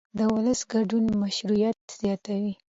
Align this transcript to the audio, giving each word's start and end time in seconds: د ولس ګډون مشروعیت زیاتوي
د 0.17 0.19
ولس 0.33 0.61
ګډون 0.71 1.05
مشروعیت 1.23 1.77
زیاتوي 2.01 2.53